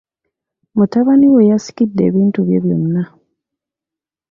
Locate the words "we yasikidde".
1.33-2.01